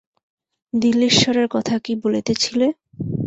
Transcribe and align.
দিল্লীশ্বরের 0.73 1.47
কথা 1.47 1.75
কী 1.79 1.93
বলিতেছিলে? 2.03 2.67